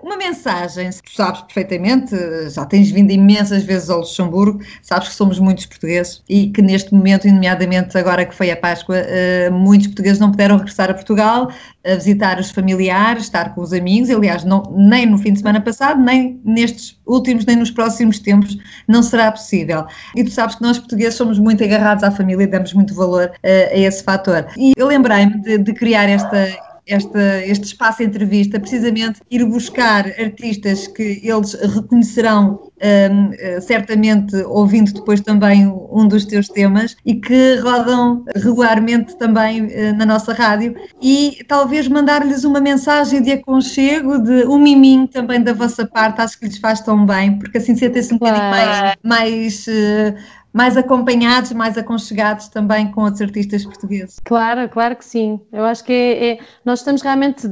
Uma 0.01 0.15
mensagem, 0.15 0.89
tu 0.89 1.11
sabes 1.13 1.41
perfeitamente, 1.41 2.15
já 2.49 2.65
tens 2.65 2.89
vindo 2.89 3.11
imensas 3.11 3.63
vezes 3.63 3.89
ao 3.89 3.99
Luxemburgo, 3.99 4.61
sabes 4.81 5.09
que 5.09 5.15
somos 5.15 5.37
muitos 5.37 5.65
portugueses 5.65 6.23
e 6.29 6.49
que 6.49 6.61
neste 6.61 6.93
momento, 6.93 7.27
nomeadamente 7.27 7.97
agora 7.97 8.25
que 8.25 8.33
foi 8.33 8.49
a 8.49 8.57
Páscoa, 8.57 8.95
eh, 8.97 9.49
muitos 9.49 9.87
portugueses 9.87 10.19
não 10.19 10.31
puderam 10.31 10.57
regressar 10.57 10.89
a 10.89 10.93
Portugal, 10.93 11.51
a 11.85 11.95
visitar 11.95 12.39
os 12.39 12.51
familiares, 12.51 13.23
estar 13.23 13.53
com 13.53 13.61
os 13.61 13.73
amigos, 13.73 14.09
aliás, 14.09 14.43
não, 14.43 14.63
nem 14.75 15.05
no 15.05 15.17
fim 15.17 15.33
de 15.33 15.39
semana 15.39 15.59
passado, 15.59 16.01
nem 16.01 16.39
nestes 16.45 16.99
últimos, 17.05 17.45
nem 17.45 17.57
nos 17.57 17.69
próximos 17.69 18.17
tempos, 18.19 18.57
não 18.87 19.03
será 19.03 19.31
possível. 19.31 19.85
E 20.15 20.23
tu 20.23 20.31
sabes 20.31 20.55
que 20.55 20.61
nós 20.61 20.79
portugueses 20.79 21.15
somos 21.15 21.37
muito 21.37 21.63
agarrados 21.63 22.03
à 22.03 22.11
família 22.11 22.43
e 22.43 22.47
damos 22.47 22.73
muito 22.73 22.95
valor 22.95 23.25
uh, 23.25 23.73
a 23.73 23.77
esse 23.77 24.03
fator. 24.03 24.47
E 24.57 24.71
eu 24.77 24.87
lembrei-me 24.87 25.41
de, 25.41 25.57
de 25.57 25.73
criar 25.73 26.07
esta 26.07 26.70
esta, 26.93 27.45
este 27.45 27.65
espaço 27.65 28.03
entrevista, 28.03 28.59
precisamente 28.59 29.21
ir 29.29 29.45
buscar 29.45 30.07
artistas 30.19 30.87
que 30.87 31.21
eles 31.23 31.53
reconhecerão 31.53 32.71
um, 32.81 33.33
eh, 33.37 33.61
certamente 33.61 34.35
ouvindo 34.43 34.91
depois 34.91 35.21
também 35.21 35.67
um 35.67 36.07
dos 36.07 36.25
teus 36.25 36.47
temas 36.47 36.97
e 37.05 37.15
que 37.15 37.55
rodam 37.57 38.25
regularmente 38.35 39.15
também 39.17 39.65
uh, 39.65 39.95
na 39.95 40.05
nossa 40.05 40.33
rádio 40.33 40.75
e 41.01 41.43
talvez 41.47 41.87
mandar-lhes 41.87 42.43
uma 42.43 42.59
mensagem 42.59 43.21
de 43.21 43.33
aconchego, 43.33 44.17
de 44.19 44.45
um 44.47 44.57
miminho 44.57 45.07
também 45.07 45.41
da 45.41 45.53
vossa 45.53 45.85
parte, 45.85 46.21
acho 46.21 46.39
que 46.39 46.47
lhes 46.47 46.57
faz 46.57 46.81
tão 46.81 47.05
bem, 47.05 47.37
porque 47.37 47.59
assim 47.59 47.75
sentem-se 47.75 48.13
um 48.13 48.17
claro. 48.17 48.35
bocadinho 48.35 48.51
mais, 48.51 48.95
mais 49.03 49.67
uh, 49.67 50.40
mais 50.53 50.75
acompanhados, 50.75 51.51
mais 51.53 51.77
aconchegados 51.77 52.47
também 52.49 52.91
com 52.91 53.03
outros 53.03 53.21
artistas 53.21 53.63
portugueses. 53.63 54.19
Claro, 54.23 54.67
claro 54.69 54.95
que 54.95 55.05
sim. 55.05 55.39
Eu 55.51 55.63
acho 55.63 55.83
que 55.83 55.93
é, 55.93 56.31
é, 56.31 56.39
nós 56.65 56.79
estamos 56.79 57.01
realmente, 57.01 57.47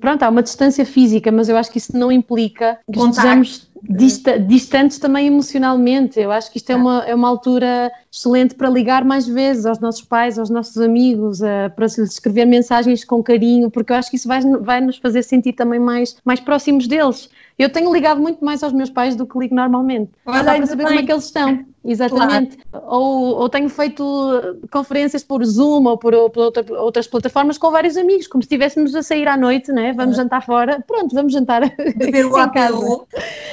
pronto, 0.00 0.22
há 0.22 0.28
uma 0.28 0.42
distância 0.42 0.84
física, 0.84 1.32
mas 1.32 1.48
eu 1.48 1.56
acho 1.56 1.70
que 1.70 1.78
isso 1.78 1.96
não 1.96 2.12
implica 2.12 2.78
que 2.92 2.98
estejamos 2.98 3.68
dista 3.82 4.38
distantes 4.38 4.98
também 4.98 5.26
emocionalmente. 5.26 6.18
Eu 6.20 6.32
acho 6.32 6.50
que 6.50 6.58
isto 6.58 6.70
é 6.70 6.76
uma, 6.76 7.04
é 7.04 7.14
uma 7.14 7.28
altura 7.28 7.90
excelente 8.10 8.54
para 8.54 8.68
ligar 8.68 9.04
mais 9.04 9.26
vezes 9.26 9.66
aos 9.66 9.78
nossos 9.78 10.02
pais, 10.02 10.38
aos 10.38 10.50
nossos 10.50 10.78
amigos, 10.78 11.40
uh, 11.40 11.70
para 11.74 11.86
lhes 11.86 11.98
escrever 11.98 12.44
mensagens 12.44 13.04
com 13.04 13.22
carinho, 13.22 13.70
porque 13.70 13.92
eu 13.92 13.96
acho 13.96 14.10
que 14.10 14.16
isso 14.16 14.28
vai, 14.28 14.40
vai 14.60 14.80
nos 14.80 14.96
fazer 14.98 15.22
sentir 15.22 15.52
também 15.52 15.78
mais, 15.78 16.16
mais 16.24 16.40
próximos 16.40 16.86
deles. 16.86 17.30
Eu 17.58 17.68
tenho 17.68 17.92
ligado 17.92 18.20
muito 18.20 18.44
mais 18.44 18.62
aos 18.62 18.72
meus 18.72 18.88
pais 18.88 19.16
do 19.16 19.26
que 19.26 19.36
ligo 19.36 19.54
normalmente. 19.54 20.12
Para 20.24 20.64
saber 20.64 20.84
bem. 20.84 20.86
como 20.86 21.00
é 21.00 21.02
que 21.02 21.12
eles 21.12 21.24
estão. 21.24 21.64
Exatamente. 21.84 22.58
Claro. 22.70 22.86
Ou, 22.86 23.36
ou, 23.40 23.48
tenho 23.48 23.68
feito 23.68 24.58
conferências 24.70 25.24
por 25.24 25.44
Zoom 25.44 25.86
ou 25.86 25.96
por, 25.96 26.12
por 26.30 26.44
outra, 26.44 26.64
outras 26.80 27.06
plataformas 27.06 27.58
com 27.58 27.70
vários 27.70 27.96
amigos, 27.96 28.26
como 28.28 28.42
se 28.42 28.46
estivéssemos 28.46 28.94
a 28.94 29.02
sair 29.02 29.26
à 29.26 29.36
noite, 29.36 29.72
né? 29.72 29.92
vamos 29.92 30.16
jantar 30.16 30.44
fora. 30.44 30.84
Pronto, 30.86 31.14
vamos 31.14 31.32
jantar 31.32 31.62
Beber 31.96 32.26
o 32.26 32.38
em 32.38 32.50
casa. 32.50 33.00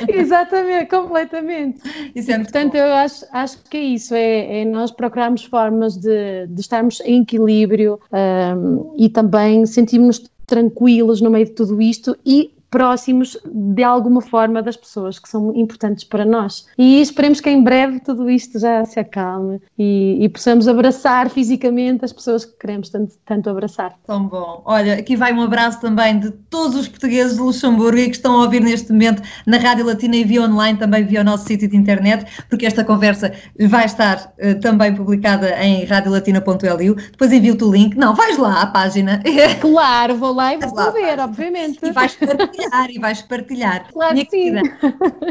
Exatamente, 0.07 0.89
completamente. 0.89 1.81
Isso 2.13 2.31
é 2.31 2.38
Portanto, 2.38 2.74
bom. 2.74 2.77
eu 2.77 2.93
acho, 2.93 3.25
acho 3.31 3.57
que 3.69 3.77
é 3.77 3.83
isso, 3.83 4.13
é, 4.13 4.62
é 4.62 4.65
nós 4.65 4.91
procurarmos 4.91 5.45
formas 5.45 5.97
de, 5.97 6.45
de 6.47 6.62
estarmos 6.62 7.01
em 7.05 7.21
equilíbrio 7.21 8.00
um, 8.12 8.93
e 8.97 9.09
também 9.09 9.65
sentirmos 9.65 10.24
tranquilos 10.45 11.21
no 11.21 11.29
meio 11.29 11.45
de 11.45 11.51
tudo 11.51 11.81
isto 11.81 12.15
e 12.25 12.54
próximos 12.75 13.38
de 13.46 13.84
alguma 13.84 14.20
forma 14.20 14.62
das 14.62 14.75
pessoas 14.75 15.17
que 15.17 15.29
são 15.29 15.55
importantes 15.55 16.03
para 16.03 16.25
nós. 16.25 16.65
E 16.77 17.00
esperemos 17.00 17.39
que 17.39 17.50
em 17.50 17.63
breve 17.63 18.01
tudo 18.01 18.29
isto 18.29 18.60
já 18.60 18.84
se 18.84 19.00
acalme 19.00 19.62
e, 19.79 20.17
e 20.20 20.27
possamos 20.27 20.67
abraçar 20.67 21.29
fisicamente 21.29 22.03
as 22.03 22.12
pessoas 22.12 22.44
que 22.44 22.51
queremos 22.60 22.89
tanto, 22.89 23.15
tanto 23.25 23.50
abraçar. 23.50 23.94
Tão 24.05 24.27
bom. 24.27 24.62
Olha, 24.65 24.96
aqui 24.96 25.15
vai 25.15 25.32
um 25.32 25.41
abraço 25.41 25.79
também 25.79 26.20
de 26.20 26.32
todos 26.32 26.75
os 26.75 26.89
portugueses 26.89 27.38
de 27.38 27.41
Luxemburgo 27.41 27.98
e 27.98 28.10
que 28.10 28.17
estão 28.17 28.41
a 28.41 28.44
ouvir 28.44 28.60
neste 28.60 28.91
momento 28.91 29.24
na 29.48 29.55
Rádio 29.55 29.86
Latina 29.86 30.17
e 30.17 30.25
via 30.25 30.41
online, 30.41 30.77
também 30.77 31.05
via 31.05 31.22
o 31.22 31.24
nosso 31.24 31.46
sítio 31.46 31.70
de 31.70 31.77
internet, 31.77 32.25
porque 32.50 32.65
esta 32.65 32.84
conversa 32.84 33.32
vai 33.70 33.86
estar 33.86 34.34
uh, 34.38 34.60
também 34.60 34.94
publicada 34.94 35.50
em 35.63 35.86
radiolatina.lu. 35.86 36.96
Depois 36.96 37.32
envio-te 37.32 37.63
o 37.63 37.72
link. 37.72 37.96
Não, 37.96 38.13
vais 38.13 38.38
lá 38.38 38.63
à 38.63 38.67
página. 38.67 39.24
Claro, 39.62 40.15
vou 40.17 40.34
lá 40.34 40.53
e 40.53 40.58
vou 40.58 40.91
ver, 40.91 41.20
obviamente. 41.20 41.79
E 41.84 41.91
vais 41.91 42.15
partilhar 42.15 42.64
partilhar 42.69 42.91
e 42.91 43.00
vais 43.00 43.22
partilhar. 43.22 43.88
Claro 43.91 44.13
Minha 44.13 44.25
que 44.25 44.31
sim. 44.31 44.53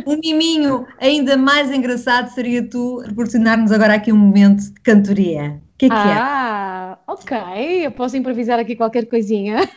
um 0.06 0.18
miminho 0.18 0.86
ainda 1.00 1.36
mais 1.36 1.70
engraçado 1.70 2.28
seria 2.28 2.68
tu 2.68 3.02
proporcionar-nos 3.04 3.72
agora 3.72 3.94
aqui 3.94 4.12
um 4.12 4.18
momento 4.18 4.60
de 4.60 4.80
cantoria. 4.80 5.60
O 5.74 5.76
que 5.76 5.86
é 5.86 5.88
que 5.88 5.94
ah, 5.94 6.08
é? 6.08 6.12
Ah, 6.16 6.98
ok. 7.08 7.36
Eu 7.86 7.90
posso 7.90 8.16
improvisar 8.16 8.60
aqui 8.60 8.76
qualquer 8.76 9.06
coisinha. 9.06 9.68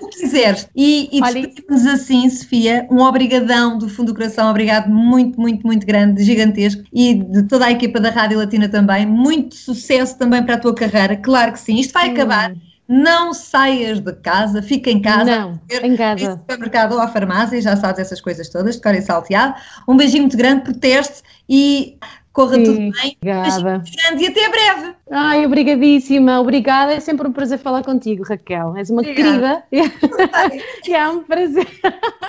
O 0.00 0.08
que 0.08 0.20
quiseres. 0.20 0.68
E, 0.74 1.08
e 1.10 1.20
despedimos 1.20 1.84
assim, 1.86 2.30
Sofia, 2.30 2.86
um 2.88 3.00
obrigadão 3.00 3.76
do 3.76 3.88
fundo 3.88 4.12
do 4.12 4.16
coração, 4.16 4.48
obrigado 4.48 4.88
muito, 4.88 5.40
muito, 5.40 5.66
muito 5.66 5.84
grande, 5.84 6.22
gigantesco, 6.22 6.84
e 6.92 7.14
de 7.14 7.42
toda 7.42 7.66
a 7.66 7.72
equipa 7.72 7.98
da 7.98 8.10
Rádio 8.10 8.38
Latina 8.38 8.68
também. 8.68 9.04
Muito 9.04 9.56
sucesso 9.56 10.16
também 10.16 10.44
para 10.44 10.54
a 10.54 10.58
tua 10.58 10.74
carreira, 10.74 11.16
claro 11.16 11.52
que 11.52 11.58
sim. 11.58 11.80
Isto 11.80 11.92
vai 11.92 12.06
sim. 12.06 12.12
acabar 12.12 12.54
não 12.88 13.34
saias 13.34 14.00
de 14.00 14.12
casa, 14.14 14.62
fica 14.62 14.90
em 14.90 15.00
casa. 15.00 15.24
Não, 15.24 15.60
em 15.70 15.96
casa. 15.96 16.24
Em 16.24 16.30
supermercado 16.30 16.92
ou 16.92 17.00
à 17.00 17.08
farmácia, 17.08 17.60
já 17.60 17.76
sabes 17.76 18.00
essas 18.00 18.20
coisas 18.20 18.48
todas, 18.48 18.76
de 18.76 18.82
cor 18.82 18.94
salteado. 19.02 19.54
Um 19.88 19.96
beijinho 19.96 20.22
muito 20.22 20.36
grande, 20.36 20.62
proteste 20.62 21.22
e 21.48 21.98
corra 22.32 22.56
Sim, 22.56 22.64
tudo 22.64 22.78
bem. 22.78 23.16
Obrigada. 23.20 23.82
grande 23.96 24.24
e 24.24 24.26
até 24.28 24.48
breve. 24.48 24.95
Ai, 25.08 25.46
obrigadíssima, 25.46 26.40
obrigada. 26.40 26.92
É 26.92 27.00
sempre 27.00 27.28
um 27.28 27.32
prazer 27.32 27.58
falar 27.58 27.84
contigo, 27.84 28.24
Raquel. 28.24 28.76
És 28.76 28.90
uma 28.90 29.02
obrigada. 29.02 29.62
querida. 29.70 30.62
e 30.86 30.92
é 30.92 31.08
um 31.08 31.22
prazer. 31.22 31.66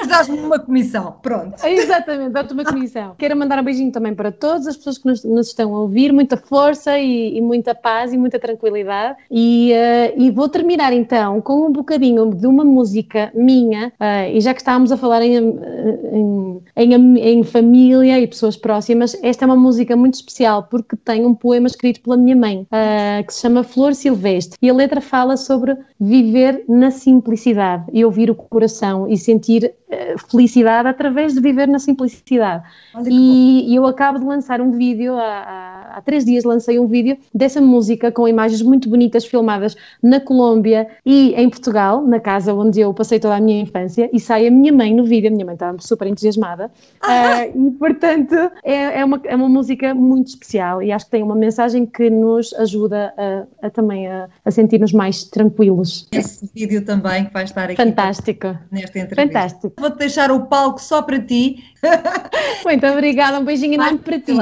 Dás-me 0.07 0.37
uma 0.37 0.59
comissão, 0.59 1.15
pronto. 1.23 1.65
Exatamente, 1.65 2.31
dá-te 2.31 2.53
uma 2.53 2.63
comissão. 2.63 3.15
Quero 3.17 3.35
mandar 3.35 3.59
um 3.59 3.63
beijinho 3.63 3.91
também 3.91 4.13
para 4.13 4.31
todas 4.31 4.67
as 4.67 4.77
pessoas 4.77 4.99
que 4.99 5.07
nos, 5.07 5.23
nos 5.23 5.47
estão 5.47 5.75
a 5.75 5.79
ouvir, 5.79 6.13
muita 6.13 6.37
força 6.37 6.99
e, 6.99 7.37
e, 7.37 7.41
muita 7.41 7.73
paz 7.73 8.13
e 8.13 8.17
muita 8.17 8.37
tranquilidade. 8.37 9.17
E, 9.31 9.71
uh, 9.73 10.21
e, 10.21 10.29
vou 10.29 10.47
terminar 10.47 10.93
então 10.93 11.41
com 11.41 11.65
um 11.65 11.71
bocadinho 11.71 12.31
de 12.35 12.45
uma 12.45 12.63
música 12.63 13.31
minha, 13.33 13.91
uh, 13.99 14.31
e 14.31 14.39
já 14.39 14.53
que 14.53 14.61
estávamos 14.61 14.91
a 14.91 14.97
falar 14.97 15.23
em, 15.23 15.35
em, 15.35 16.61
em, 16.75 17.17
em 17.17 17.43
família 17.43 18.19
e 18.19 18.27
pessoas 18.27 18.55
próximas, 18.55 19.17
esta 19.23 19.45
é 19.45 19.47
uma 19.47 19.55
música 19.55 19.95
muito 19.95 20.13
especial 20.13 20.63
porque 20.69 20.95
tem 20.95 21.25
um 21.25 21.33
poema 21.33 21.65
escrito 21.65 22.01
pela 22.01 22.15
minha 22.15 22.35
mãe, 22.35 22.66
uh, 22.67 23.25
que 23.25 23.33
se 23.33 23.41
chama 23.41 23.63
Flor 23.63 23.93
Silvestre. 23.95 24.57
E 24.61 24.69
a 24.69 24.73
letra 24.73 25.01
fala 25.01 25.37
sobre 25.37 25.77
viver 25.99 26.63
na 26.67 26.91
simplicidade 26.91 27.85
e 27.91 28.03
ouvir 28.03 28.29
o 28.29 28.35
coração 28.35 29.07
e 29.07 29.17
sentir 29.17 29.73
uh, 29.89 30.29
felicidade 30.29 30.87
através 30.87 31.33
de 31.33 31.41
viver 31.41 31.67
na 31.67 31.79
simplicidade. 31.79 32.63
E, 33.05 33.71
e, 33.71 33.75
eu 33.75 33.85
acabo 33.85 34.19
de 34.19 34.25
lançar 34.25 34.61
um 34.61 34.71
vídeo, 34.71 35.15
há, 35.15 35.21
há, 35.21 35.76
há, 35.97 36.01
três 36.01 36.23
dias 36.23 36.43
lancei 36.43 36.79
um 36.79 36.87
vídeo 36.87 37.17
dessa 37.33 37.59
música 37.59 38.11
com 38.11 38.27
imagens 38.27 38.61
muito 38.61 38.89
bonitas 38.89 39.25
filmadas 39.25 39.75
na 40.01 40.19
Colômbia 40.19 40.87
e 41.05 41.33
em 41.35 41.49
Portugal, 41.49 42.05
na 42.05 42.19
casa 42.19 42.53
onde 42.53 42.79
eu 42.79 42.93
passei 42.93 43.19
toda 43.19 43.35
a 43.35 43.39
minha 43.39 43.61
infância, 43.61 44.09
e 44.13 44.19
sai 44.19 44.47
a 44.47 44.51
minha 44.51 44.71
mãe 44.71 44.93
no 44.93 45.03
vídeo, 45.03 45.29
a 45.29 45.31
minha 45.31 45.45
mãe 45.45 45.55
estava 45.55 45.77
super 45.79 46.07
entusiasmada, 46.07 46.71
uh, 47.03 47.57
e 47.67 47.71
portanto 47.71 48.35
é, 48.63 48.99
é, 48.99 49.05
uma, 49.05 49.19
é 49.23 49.35
uma 49.35 49.49
música 49.49 49.93
muito 49.93 50.27
especial 50.27 50.81
e 50.81 50.91
acho 50.91 51.05
que 51.05 51.11
tem 51.11 51.23
uma 51.23 51.35
mensagem 51.35 51.85
que 51.85 52.09
nos 52.09 52.53
ajuda 52.53 53.13
a, 53.17 53.67
a 53.67 53.69
também 53.69 54.07
a, 54.07 54.29
a 54.45 54.51
sentir-nos 54.51 54.93
mais 54.93 55.23
tranquilos. 55.23 56.07
Esse 56.11 56.49
vídeo 56.53 56.83
também 56.83 57.25
que 57.25 57.33
vai 57.33 57.43
estar 57.43 57.65
aqui 57.65 57.75
Fantástico. 57.75 58.47
nesta 58.71 58.99
entrevista. 58.99 59.15
Fantástico. 59.15 59.73
Vou-te 59.79 59.97
deixar 59.97 60.31
o 60.31 60.45
palco 60.45 60.81
só 60.81 61.01
para 61.01 61.19
ti. 61.19 61.63
Muito 62.63 62.85
obrigada, 62.85 63.39
um 63.39 63.45
beijinho 63.45 63.75
enorme 63.75 63.99
para 63.99 64.19
ti. 64.19 64.37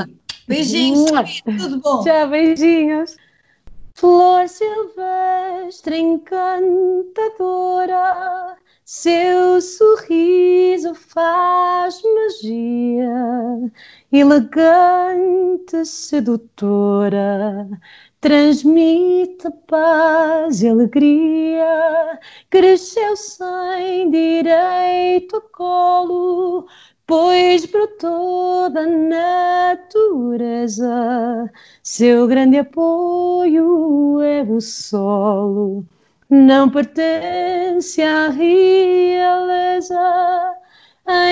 Beijinhos, 0.48 1.42
tudo 1.42 1.80
bom? 1.80 2.04
Tchau, 2.04 2.28
beijinhos. 2.30 3.18
Flor 3.96 4.48
silvestre 4.50 5.98
encantadora, 5.98 6.36
seu 8.84 9.62
sorriso 9.62 10.94
faz 10.94 12.02
magia 12.04 13.72
elegante, 14.12 15.86
sedutora, 15.86 17.68
transmite 18.22 19.50
paz 19.68 20.62
e 20.62 20.68
alegria, 20.68 22.20
cresceu 22.50 23.16
sem 23.16 24.12
direito 24.12 25.38
a 25.38 25.42
colo, 25.42 26.68
pois 27.08 27.66
brotou 27.66 28.70
da 28.70 28.86
natureza, 28.86 29.90
seu 31.84 32.28
grande 32.28 32.58
apoio 32.58 34.22
é 34.22 34.42
o 34.44 34.60
solo, 34.60 35.86
não 36.30 36.70
pertence 36.70 38.02
à 38.02 38.30
realeza, 38.30 39.96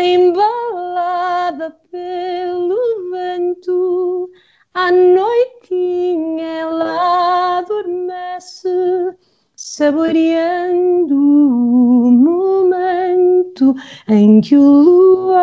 embalada 0.04 1.72
pelo 1.92 3.12
vento, 3.12 4.30
à 4.74 4.92
noitinha 4.92 6.46
ela 6.46 7.60
adormece, 7.60 8.70
saboreando 9.76 11.16
o 11.16 12.12
momento 12.12 13.74
em 14.08 14.40
que 14.40 14.56
o 14.56 14.62
luar 14.62 15.36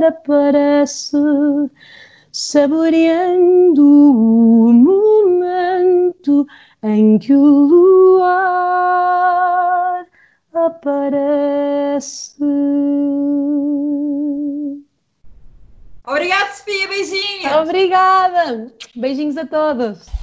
aparece, 0.00 1.16
saboreando 2.30 3.82
o 3.82 4.72
momento 4.72 6.46
em 6.84 7.18
que 7.18 7.34
o 7.34 7.44
luar 7.66 8.28
aparece. 10.54 12.44
Obrigada, 16.06 16.52
Sofia. 16.52 16.86
Beijinhos. 16.86 17.52
Obrigada. 17.60 18.72
Beijinhos 18.94 19.36
a 19.36 19.44
todos. 19.44 20.17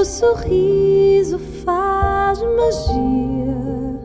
Seu 0.00 0.04
sorriso 0.04 1.38
faz 1.64 2.40
magia, 2.40 4.00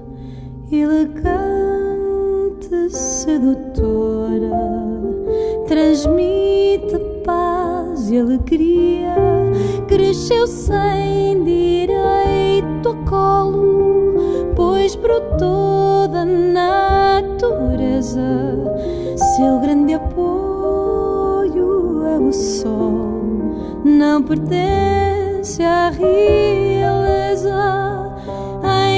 elegante, 0.71 2.69
sedutora, 2.89 4.49
transmite 5.67 6.97
paz 7.23 8.09
e 8.11 8.19
alegria. 8.19 9.15
Cresceu 9.87 10.45
sem 10.47 11.43
direito 11.43 12.89
a 12.89 12.95
colo, 13.09 14.15
pois 14.55 14.95
brotou 14.95 16.07
da 16.09 16.25
natureza. 16.25 18.19
Seu 19.37 19.59
grande 19.61 19.93
apoio 19.93 22.05
é 22.05 22.19
o 22.19 22.33
sol, 22.33 23.23
não 23.85 24.21
pertence 24.21 24.94
à 25.63 25.89
realeza, 25.89 27.53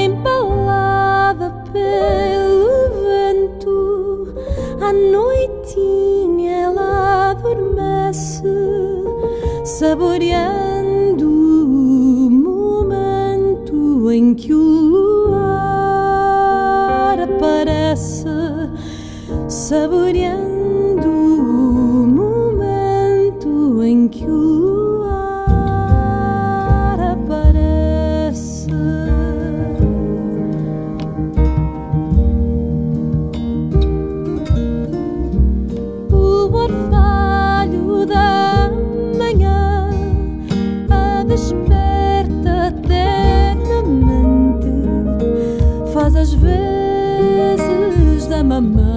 embalada 0.06 1.50
pelo 1.74 2.90
vento. 3.04 4.34
À 4.80 4.94
noitinha 4.94 6.52
ela 6.68 7.32
adormece, 7.32 8.48
saboreando 9.66 11.28
o 11.28 12.30
momento 12.32 14.10
em 14.10 14.34
que 14.34 14.54
o 14.54 14.64
luar 14.80 16.00
aparece 17.20 18.30
saboreando 19.50 20.47
vezes 48.62 48.97